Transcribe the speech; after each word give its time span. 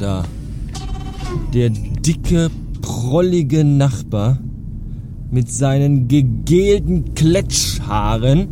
Ja. 0.00 0.24
Der 1.52 1.70
dicke, 1.70 2.50
prollige 2.80 3.64
Nachbar 3.64 4.38
mit 5.30 5.50
seinen 5.50 6.08
gegelten 6.08 7.14
Kletschhaaren 7.14 8.48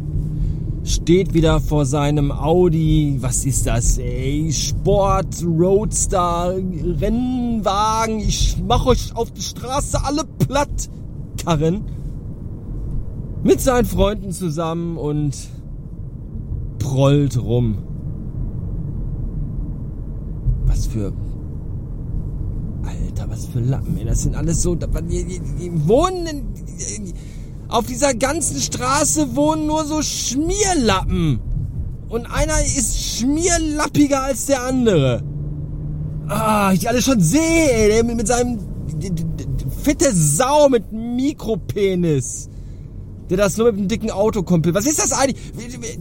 steht 0.85 1.35
wieder 1.35 1.61
vor 1.61 1.87
seinem 1.87 2.33
Audi, 2.33 3.19
was 3.21 3.45
ist 3.45 3.67
das, 3.67 3.99
ey? 3.99 4.51
Sport, 4.53 5.45
Roadster, 5.45 6.55
Rennwagen. 7.01 8.21
Ich 8.21 8.57
mach 8.67 8.87
euch 8.87 9.15
auf 9.15 9.31
die 9.31 9.43
Straße 9.43 10.03
alle 10.05 10.25
platt, 10.25 10.89
Karren. 11.45 11.83
Mit 13.45 13.61
seinen 13.61 13.87
Freunden 13.87 14.33
zusammen 14.33 14.97
und 14.97 15.37
prollt 16.79 17.41
rum. 17.41 17.79
Was 20.67 20.79
für. 20.93 21.13
Alter, 22.83 23.31
was 23.31 23.47
für 23.47 23.61
Lappen, 23.61 23.97
ey. 23.99 24.05
Das 24.05 24.23
sind 24.23 24.35
alles 24.35 24.63
so. 24.63 24.75
Die, 24.75 25.25
die, 25.25 25.41
die 25.41 25.89
wohnen. 25.89 26.27
In, 26.97 27.13
auf 27.69 27.87
dieser 27.87 28.15
ganzen 28.15 28.61
Straße 28.61 29.37
wohnen 29.37 29.67
nur 29.67 29.85
so 29.85 30.03
Schmierlappen. 30.03 31.41
Und 32.09 32.27
einer 32.27 32.61
ist 32.61 33.19
schmierlappiger 33.19 34.23
als 34.25 34.47
der 34.47 34.65
andere. 34.65 35.23
Ah, 36.27 36.73
ich 36.73 36.89
alle 36.89 37.01
schon 37.01 37.21
sehe, 37.21 37.71
ey, 37.73 37.89
der 37.89 38.05
mit 38.05 38.27
seinem 38.27 38.59
fette 39.83 40.13
Sau 40.13 40.69
mit 40.69 40.93
Mikropenis 40.93 42.49
der 43.31 43.37
das 43.37 43.57
nur 43.57 43.67
mit 43.67 43.79
einem 43.79 43.89
dicken 43.89 44.11
Auto 44.11 44.43
kommt. 44.43 44.73
Was 44.75 44.87
ist 44.87 44.99
das 44.99 45.13
eigentlich? 45.13 45.39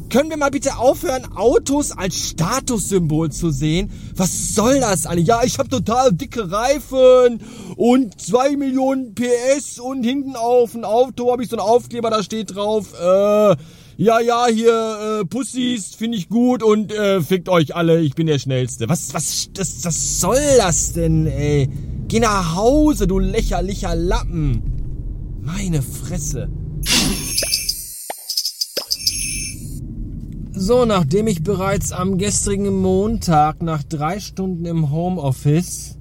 Können 0.10 0.32
wir 0.32 0.38
mal 0.38 0.50
bitte 0.50 0.78
aufhören, 0.78 1.26
Autos 1.36 1.92
als 1.92 2.30
Statussymbol 2.30 3.32
zu 3.32 3.52
sehen? 3.52 3.92
Was 4.16 4.56
soll 4.56 4.80
das 4.80 5.06
eigentlich? 5.06 5.28
Ja, 5.28 5.42
ich 5.44 5.60
habe 5.60 5.70
total 5.70 6.12
dicke 6.12 6.52
Reifen 6.52 7.42
und 7.76 8.20
zwei 8.20 8.56
Millionen 8.58 9.14
PS 9.14 9.80
und 9.80 10.04
hinten 10.04 10.36
auf 10.36 10.74
ein 10.74 10.84
Auto 10.84 11.32
habe 11.32 11.44
ich 11.44 11.50
so 11.50 11.58
einen 11.58 11.66
Aufkleber, 11.66 12.10
da 12.10 12.24
steht 12.24 12.56
drauf, 12.56 12.94
äh, 13.00 13.56
ja, 13.98 14.22
ja, 14.22 14.48
hier, 14.48 15.20
äh, 15.22 15.26
Pussys, 15.26 15.94
finde 15.94 16.18
ich 16.18 16.30
gut 16.30 16.64
und 16.64 16.92
äh, 16.92 17.22
fickt 17.22 17.50
euch 17.50 17.76
alle, 17.76 18.02
ich 18.02 18.16
bin 18.16 18.28
der 18.28 18.40
Schnellste. 18.40 18.90
Was, 18.90 19.14
was, 19.14 19.50
das, 19.54 19.84
was 19.84 20.22
soll 20.22 20.42
das 20.58 20.94
denn, 20.94 21.28
ey? 21.28 21.70
Geh 22.08 22.22
nach 22.22 22.56
Hause, 22.56 23.08
du 23.08 23.20
lächerlicher 23.20 23.94
Lappen. 23.96 24.64
Meine 25.42 25.82
Fresse. 25.82 26.50
So, 30.62 30.84
nachdem 30.84 31.28
ich 31.28 31.42
bereits 31.42 31.94
am 31.94 32.18
gestrigen 32.18 32.82
Montag 32.82 33.64
nach 33.64 33.82
drei 33.82 34.20
Stunden 34.20 34.66
im 34.66 34.92
Homeoffice 34.92 35.98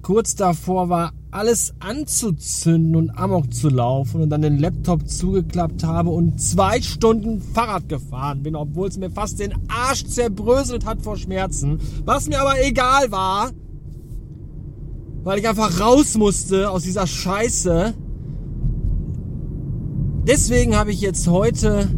kurz 0.00 0.34
davor 0.34 0.88
war, 0.88 1.12
alles 1.30 1.74
anzuzünden 1.78 2.96
und 2.96 3.10
Amok 3.10 3.52
zu 3.52 3.68
laufen 3.68 4.22
und 4.22 4.30
dann 4.30 4.40
den 4.40 4.58
Laptop 4.58 5.06
zugeklappt 5.06 5.84
habe 5.84 6.08
und 6.08 6.40
zwei 6.40 6.80
Stunden 6.80 7.42
Fahrrad 7.42 7.86
gefahren 7.86 8.42
bin, 8.42 8.56
obwohl 8.56 8.88
es 8.88 8.96
mir 8.96 9.10
fast 9.10 9.38
den 9.40 9.52
Arsch 9.68 10.06
zerbröselt 10.06 10.86
hat 10.86 11.02
vor 11.02 11.18
Schmerzen, 11.18 11.80
was 12.06 12.30
mir 12.30 12.40
aber 12.40 12.64
egal 12.64 13.12
war, 13.12 13.50
weil 15.22 15.38
ich 15.38 15.46
einfach 15.46 15.80
raus 15.80 16.16
musste 16.16 16.70
aus 16.70 16.84
dieser 16.84 17.06
Scheiße. 17.06 17.92
Deswegen 20.26 20.76
habe 20.76 20.92
ich 20.92 21.02
jetzt 21.02 21.28
heute 21.28 21.90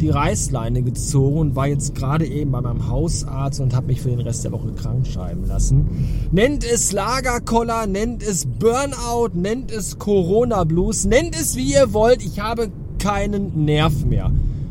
die 0.00 0.10
Reißleine 0.10 0.82
gezogen 0.82 1.38
und 1.38 1.56
war 1.56 1.66
jetzt 1.66 1.94
gerade 1.94 2.26
eben 2.26 2.52
bei 2.52 2.60
meinem 2.60 2.88
Hausarzt 2.88 3.60
und 3.60 3.74
habe 3.74 3.88
mich 3.88 4.00
für 4.00 4.10
den 4.10 4.20
Rest 4.20 4.44
der 4.44 4.52
Woche 4.52 4.72
krank 4.72 5.06
schreiben 5.06 5.46
lassen. 5.46 5.86
Nennt 6.32 6.64
es 6.64 6.92
Lagerkoller, 6.92 7.86
nennt 7.86 8.22
es 8.22 8.46
Burnout, 8.46 9.30
nennt 9.34 9.70
es 9.70 9.98
Corona 9.98 10.64
Blues, 10.64 11.04
nennt 11.04 11.38
es 11.38 11.56
wie 11.56 11.72
ihr 11.72 11.92
wollt. 11.92 12.24
Ich 12.24 12.40
habe 12.40 12.70
keinen 12.98 13.64
Nerv 13.64 14.04
mehr. 14.04 14.30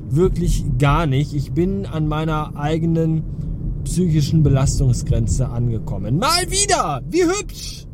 Wirklich 0.10 0.64
gar 0.80 1.06
nicht. 1.06 1.34
Ich 1.34 1.52
bin 1.52 1.86
an 1.86 2.08
meiner 2.08 2.56
eigenen 2.56 3.24
psychischen 3.84 4.44
Belastungsgrenze 4.44 5.50
angekommen. 5.50 6.18
Mal 6.18 6.50
wieder! 6.50 7.02
Wie 7.10 7.24
hübsch! 7.24 7.86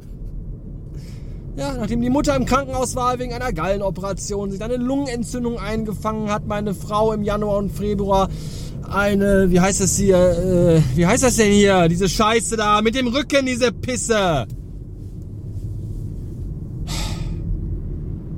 Ja, 1.58 1.74
nachdem 1.74 2.02
die 2.02 2.10
Mutter 2.10 2.36
im 2.36 2.46
Krankenhaus 2.46 2.96
war 2.96 3.20
wegen 3.20 3.34
einer 3.34 3.52
Gallenoperation, 3.52 4.52
sich 4.52 4.64
eine 4.64 4.78
Lungenentzündung 4.78 5.60
eingefangen 5.60 6.32
hat, 6.32 6.48
meine 6.48 6.74
Frau 6.74 7.12
im 7.12 7.24
Januar 7.24 7.58
und 7.58 7.72
Februar 7.72 8.30
eine, 8.90 9.50
wie 9.52 9.60
heißt 9.60 9.82
das 9.82 9.98
hier, 9.98 10.18
äh, 10.18 10.82
wie 10.96 11.06
heißt 11.06 11.24
das 11.24 11.36
denn 11.36 11.52
hier, 11.52 11.90
diese 11.90 12.08
Scheiße 12.08 12.56
da, 12.56 12.82
mit 12.82 12.96
dem 12.96 13.08
Rücken, 13.08 13.46
diese 13.46 13.72
Pisse. 13.74 14.48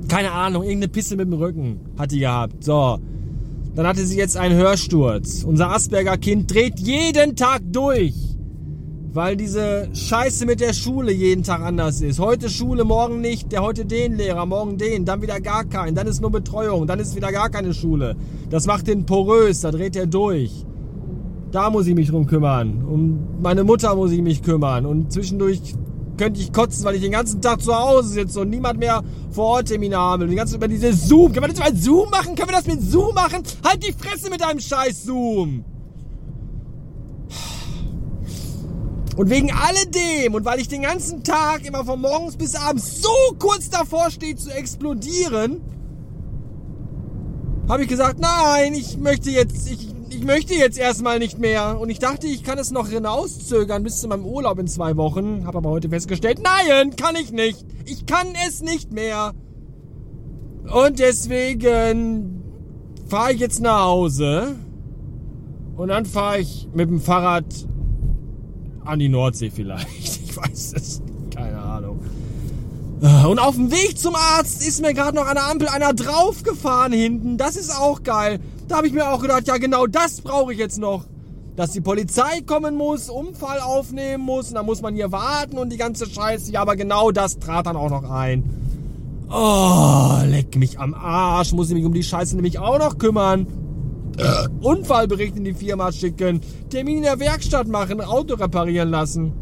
Keine 0.08 0.32
Ahnung, 0.32 0.62
irgendeine 0.62 0.88
Pisse 0.88 1.16
mit 1.16 1.26
dem 1.26 1.34
Rücken 1.34 1.80
hat 1.98 2.10
die 2.10 2.20
gehabt. 2.20 2.64
So. 2.64 2.98
Dann 3.74 3.86
hatte 3.86 4.06
sie 4.06 4.16
jetzt 4.16 4.36
einen 4.36 4.56
Hörsturz. 4.56 5.44
Unser 5.44 5.70
Asperger-Kind 5.70 6.52
dreht 6.52 6.78
jeden 6.78 7.34
Tag 7.34 7.62
durch 7.66 8.23
weil 9.14 9.36
diese 9.36 9.88
Scheiße 9.94 10.44
mit 10.44 10.58
der 10.60 10.72
Schule 10.72 11.12
jeden 11.12 11.44
Tag 11.44 11.60
anders 11.60 12.00
ist. 12.00 12.18
Heute 12.18 12.50
Schule, 12.50 12.82
morgen 12.82 13.20
nicht, 13.20 13.52
der 13.52 13.62
heute 13.62 13.84
den 13.84 14.16
Lehrer, 14.16 14.44
morgen 14.44 14.76
den, 14.76 15.04
dann 15.04 15.22
wieder 15.22 15.40
gar 15.40 15.64
keinen, 15.64 15.94
dann 15.94 16.08
ist 16.08 16.20
nur 16.20 16.32
Betreuung, 16.32 16.88
dann 16.88 16.98
ist 16.98 17.14
wieder 17.14 17.30
gar 17.30 17.48
keine 17.48 17.72
Schule. 17.74 18.16
Das 18.50 18.66
macht 18.66 18.88
den 18.88 19.06
porös, 19.06 19.60
da 19.60 19.70
dreht 19.70 19.94
er 19.94 20.06
durch. 20.06 20.66
Da 21.52 21.70
muss 21.70 21.86
ich 21.86 21.94
mich 21.94 22.10
drum 22.10 22.26
kümmern. 22.26 22.84
Um 22.84 23.40
meine 23.40 23.62
Mutter 23.62 23.94
muss 23.94 24.10
ich 24.10 24.20
mich 24.20 24.42
kümmern. 24.42 24.84
Und 24.84 25.12
zwischendurch 25.12 25.60
könnte 26.18 26.40
ich 26.40 26.52
kotzen, 26.52 26.84
weil 26.84 26.96
ich 26.96 27.02
den 27.02 27.12
ganzen 27.12 27.40
Tag 27.40 27.62
zu 27.62 27.72
Hause 27.72 28.08
sitze 28.08 28.40
und 28.40 28.50
niemand 28.50 28.80
mehr 28.80 29.02
vor 29.30 29.44
Ort 29.44 29.68
Termine 29.68 29.96
habe. 29.96 30.26
Die 30.26 30.34
ganze 30.34 30.56
über 30.56 30.66
diese 30.66 30.92
Zoom. 30.92 31.32
Können 31.32 31.46
wir 31.46 31.54
das 31.54 31.68
über 31.68 31.78
Zoom 31.78 32.10
machen? 32.10 32.34
Können 32.34 32.48
wir 32.48 32.56
das 32.56 32.66
mit 32.66 32.82
Zoom 32.82 33.14
machen? 33.14 33.44
Halt 33.64 33.86
die 33.86 33.92
Fresse 33.92 34.28
mit 34.28 34.40
deinem 34.40 34.58
scheiß 34.58 35.04
Zoom! 35.04 35.73
Und 39.16 39.30
wegen 39.30 39.52
alledem 39.52 40.34
und 40.34 40.44
weil 40.44 40.60
ich 40.60 40.68
den 40.68 40.82
ganzen 40.82 41.22
Tag 41.22 41.64
immer 41.64 41.84
von 41.84 42.00
morgens 42.00 42.36
bis 42.36 42.56
abends 42.56 43.00
so 43.00 43.34
kurz 43.38 43.70
davor 43.70 44.10
stehe 44.10 44.34
zu 44.34 44.50
explodieren, 44.50 45.60
habe 47.68 47.84
ich 47.84 47.88
gesagt, 47.88 48.18
nein, 48.18 48.74
ich 48.74 48.98
möchte 48.98 49.30
jetzt, 49.30 49.70
ich, 49.70 49.88
ich 50.10 50.24
möchte 50.24 50.54
jetzt 50.54 50.78
erstmal 50.78 51.18
nicht 51.18 51.38
mehr. 51.38 51.78
Und 51.80 51.90
ich 51.90 51.98
dachte, 51.98 52.26
ich 52.26 52.42
kann 52.42 52.58
es 52.58 52.72
noch 52.72 52.88
hinauszögern 52.88 53.82
bis 53.84 54.00
zu 54.00 54.08
meinem 54.08 54.26
Urlaub 54.26 54.58
in 54.58 54.66
zwei 54.66 54.96
Wochen. 54.96 55.46
Habe 55.46 55.58
aber 55.58 55.70
heute 55.70 55.88
festgestellt, 55.88 56.40
nein, 56.42 56.96
kann 56.96 57.14
ich 57.14 57.32
nicht. 57.32 57.64
Ich 57.84 58.06
kann 58.06 58.26
es 58.46 58.62
nicht 58.62 58.92
mehr. 58.92 59.32
Und 60.72 60.98
deswegen 60.98 62.42
fahre 63.06 63.32
ich 63.32 63.40
jetzt 63.40 63.60
nach 63.60 63.84
Hause. 63.84 64.56
Und 65.76 65.88
dann 65.88 66.04
fahre 66.04 66.40
ich 66.40 66.68
mit 66.74 66.88
dem 66.88 67.00
Fahrrad 67.00 67.44
an 68.84 68.98
die 68.98 69.08
Nordsee 69.08 69.50
vielleicht. 69.50 69.88
Ich 70.24 70.36
weiß 70.36 70.72
es. 70.74 71.00
Keine 71.32 71.60
Ahnung. 71.60 72.00
Und 73.00 73.38
auf 73.38 73.54
dem 73.54 73.70
Weg 73.70 73.98
zum 73.98 74.16
Arzt 74.16 74.66
ist 74.66 74.80
mir 74.80 74.94
gerade 74.94 75.16
noch 75.16 75.26
an 75.26 75.34
der 75.34 75.48
Ampel 75.48 75.68
einer 75.68 75.92
draufgefahren 75.92 76.92
hinten. 76.92 77.36
Das 77.36 77.54
ist 77.54 77.70
auch 77.70 78.02
geil. 78.02 78.40
Da 78.66 78.78
habe 78.78 78.88
ich 78.88 78.92
mir 78.92 79.10
auch 79.10 79.22
gedacht, 79.22 79.46
ja 79.46 79.58
genau 79.58 79.86
das 79.86 80.22
brauche 80.22 80.52
ich 80.52 80.58
jetzt 80.58 80.78
noch. 80.78 81.04
Dass 81.54 81.70
die 81.70 81.80
Polizei 81.80 82.40
kommen 82.44 82.74
muss, 82.74 83.10
Unfall 83.10 83.60
aufnehmen 83.60 84.24
muss 84.24 84.48
und 84.48 84.54
dann 84.54 84.66
muss 84.66 84.82
man 84.82 84.94
hier 84.94 85.12
warten 85.12 85.56
und 85.56 85.70
die 85.70 85.76
ganze 85.76 86.10
Scheiße. 86.10 86.50
Ja, 86.50 86.62
aber 86.62 86.74
genau 86.74 87.12
das 87.12 87.38
trat 87.38 87.66
dann 87.66 87.76
auch 87.76 87.90
noch 87.90 88.10
ein. 88.10 88.42
Oh, 89.30 90.18
leck 90.26 90.56
mich 90.56 90.80
am 90.80 90.94
Arsch. 90.94 91.52
Muss 91.52 91.68
ich 91.68 91.74
mich 91.74 91.84
um 91.84 91.94
die 91.94 92.02
Scheiße 92.02 92.34
nämlich 92.34 92.58
auch 92.58 92.78
noch 92.78 92.98
kümmern. 92.98 93.46
Äh, 94.16 94.48
Unfallbericht 94.60 95.36
in 95.36 95.44
die 95.44 95.54
Firma 95.54 95.90
schicken, 95.92 96.40
Termin 96.70 96.98
in 96.98 97.02
der 97.02 97.18
Werkstatt 97.18 97.68
machen, 97.68 98.00
Auto 98.00 98.34
reparieren 98.34 98.90
lassen. 98.90 99.32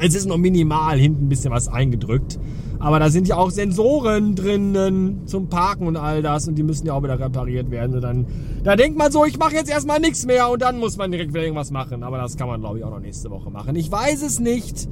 Es 0.00 0.14
ist 0.14 0.26
noch 0.26 0.38
minimal 0.38 0.98
hinten 0.98 1.26
ein 1.26 1.28
bisschen 1.28 1.50
was 1.50 1.68
eingedrückt. 1.68 2.38
Aber 2.80 3.00
da 3.00 3.10
sind 3.10 3.26
ja 3.26 3.36
auch 3.36 3.50
Sensoren 3.50 4.36
drinnen 4.36 5.26
zum 5.26 5.48
Parken 5.48 5.88
und 5.88 5.96
all 5.96 6.22
das 6.22 6.46
und 6.46 6.54
die 6.54 6.62
müssen 6.62 6.86
ja 6.86 6.92
auch 6.92 7.02
wieder 7.02 7.18
repariert 7.18 7.70
werden. 7.72 7.96
Und 7.96 8.02
dann, 8.02 8.26
da 8.62 8.76
denkt 8.76 8.96
man 8.96 9.10
so, 9.10 9.24
ich 9.24 9.36
mache 9.36 9.54
jetzt 9.54 9.68
erstmal 9.68 9.98
nichts 9.98 10.24
mehr 10.26 10.48
und 10.48 10.62
dann 10.62 10.78
muss 10.78 10.96
man 10.96 11.10
direkt 11.10 11.34
wieder 11.34 11.42
irgendwas 11.42 11.72
machen. 11.72 12.04
Aber 12.04 12.18
das 12.18 12.36
kann 12.36 12.46
man, 12.46 12.60
glaube 12.60 12.78
ich, 12.78 12.84
auch 12.84 12.90
noch 12.90 13.00
nächste 13.00 13.30
Woche 13.30 13.50
machen. 13.50 13.74
Ich 13.74 13.90
weiß 13.90 14.22
es 14.22 14.38
nicht. 14.38 14.88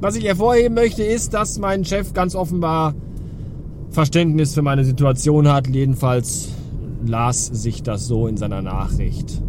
Was 0.00 0.16
ich 0.16 0.24
hervorheben 0.24 0.74
möchte, 0.74 1.02
ist, 1.02 1.32
dass 1.32 1.58
mein 1.58 1.84
Chef 1.84 2.12
ganz 2.12 2.34
offenbar 2.34 2.94
Verständnis 3.90 4.54
für 4.54 4.62
meine 4.62 4.84
Situation 4.84 5.48
hat. 5.50 5.66
Jedenfalls 5.66 6.50
las 7.04 7.46
sich 7.46 7.82
das 7.82 8.06
so 8.06 8.26
in 8.26 8.36
seiner 8.36 8.62
Nachricht. 8.62 9.42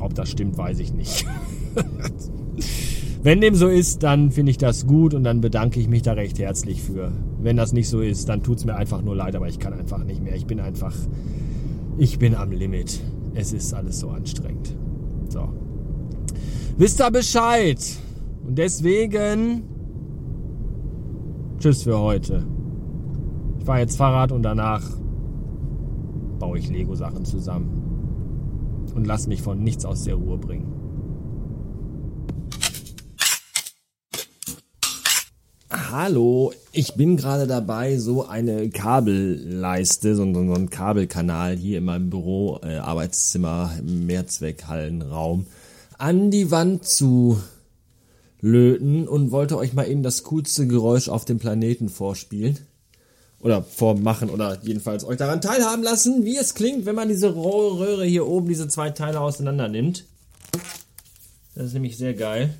Ob 0.00 0.14
das 0.14 0.30
stimmt, 0.30 0.56
weiß 0.58 0.78
ich 0.80 0.92
nicht. 0.92 1.26
Wenn 3.22 3.40
dem 3.40 3.54
so 3.54 3.68
ist, 3.68 4.02
dann 4.02 4.30
finde 4.30 4.50
ich 4.50 4.58
das 4.58 4.86
gut 4.86 5.14
und 5.14 5.24
dann 5.24 5.40
bedanke 5.40 5.80
ich 5.80 5.88
mich 5.88 6.02
da 6.02 6.12
recht 6.12 6.38
herzlich 6.38 6.82
für. 6.82 7.10
Wenn 7.40 7.56
das 7.56 7.72
nicht 7.72 7.88
so 7.88 8.00
ist, 8.00 8.28
dann 8.28 8.42
tut 8.42 8.58
es 8.58 8.64
mir 8.66 8.76
einfach 8.76 9.00
nur 9.00 9.16
leid, 9.16 9.34
aber 9.34 9.48
ich 9.48 9.58
kann 9.58 9.72
einfach 9.72 10.04
nicht 10.04 10.22
mehr. 10.22 10.34
Ich 10.34 10.46
bin 10.46 10.60
einfach, 10.60 10.94
ich 11.96 12.18
bin 12.18 12.34
am 12.34 12.52
Limit. 12.52 13.00
Es 13.34 13.54
ist 13.54 13.72
alles 13.72 14.00
so 14.00 14.10
anstrengend. 14.10 14.76
So. 15.30 15.48
Wisst 16.76 17.00
ihr 17.00 17.10
Bescheid? 17.10 17.78
Und 18.46 18.58
deswegen. 18.58 19.62
Tschüss 21.58 21.84
für 21.84 21.98
heute. 21.98 22.44
Ich 23.58 23.64
fahre 23.64 23.80
jetzt 23.80 23.96
Fahrrad 23.96 24.32
und 24.32 24.42
danach 24.42 24.82
baue 26.38 26.58
ich 26.58 26.68
Lego-Sachen 26.68 27.24
zusammen. 27.24 28.90
Und 28.94 29.06
lass 29.06 29.26
mich 29.26 29.42
von 29.42 29.62
nichts 29.62 29.84
aus 29.84 30.04
der 30.04 30.14
Ruhe 30.14 30.38
bringen. 30.38 30.74
Hallo, 35.70 36.52
ich 36.72 36.94
bin 36.94 37.16
gerade 37.16 37.46
dabei, 37.46 37.98
so 37.98 38.26
eine 38.26 38.68
Kabelleiste, 38.68 40.16
so 40.16 40.22
einen 40.22 40.68
Kabelkanal 40.68 41.56
hier 41.56 41.78
in 41.78 41.84
meinem 41.84 42.10
Büro, 42.10 42.58
äh, 42.62 42.78
Arbeitszimmer, 42.78 43.70
Mehrzweckhallenraum, 43.82 45.46
an 45.96 46.30
die 46.30 46.50
Wand 46.50 46.84
zu 46.84 47.38
löten 48.40 49.08
und 49.08 49.30
wollte 49.30 49.56
euch 49.56 49.72
mal 49.72 49.88
eben 49.88 50.02
das 50.02 50.24
coolste 50.24 50.66
Geräusch 50.66 51.08
auf 51.08 51.24
dem 51.24 51.38
Planeten 51.38 51.88
vorspielen. 51.88 52.58
Oder 53.44 53.62
vormachen 53.62 54.30
oder 54.30 54.58
jedenfalls 54.62 55.04
euch 55.04 55.18
daran 55.18 55.42
teilhaben 55.42 55.82
lassen, 55.82 56.24
wie 56.24 56.38
es 56.38 56.54
klingt, 56.54 56.86
wenn 56.86 56.94
man 56.94 57.08
diese 57.08 57.36
Röhre 57.36 58.06
hier 58.06 58.26
oben, 58.26 58.48
diese 58.48 58.68
zwei 58.68 58.88
Teile 58.88 59.20
auseinander 59.20 59.68
nimmt. 59.68 60.06
Das 61.54 61.66
ist 61.66 61.74
nämlich 61.74 61.98
sehr 61.98 62.14
geil. 62.14 62.54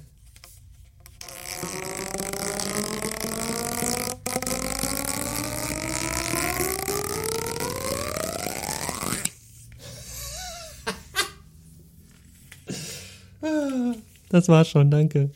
Das 14.29 14.49
war's 14.49 14.69
schon, 14.69 14.91
danke. 14.91 15.31